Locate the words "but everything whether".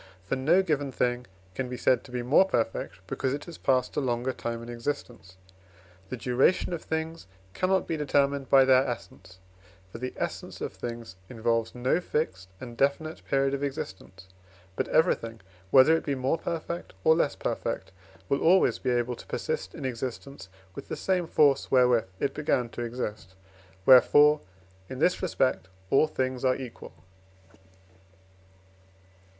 14.75-15.95